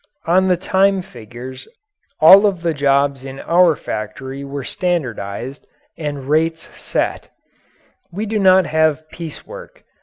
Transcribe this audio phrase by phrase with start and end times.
[0.25, 1.67] On the time figures
[2.19, 7.29] all of the jobs in our factory were standardized and rates set.
[8.11, 9.83] We do not have piece work.